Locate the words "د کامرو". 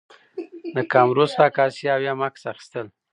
0.75-1.25